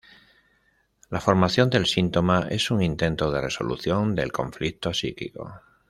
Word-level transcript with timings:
La 1.11 1.21
formación 1.21 1.69
del 1.69 1.85
síntoma 1.85 2.47
es 2.49 2.71
un 2.71 2.81
intento 2.81 3.29
de 3.31 3.39
resolución 3.39 4.15
del 4.15 4.31
conflicto 4.31 4.95
psíquico. 4.95 5.61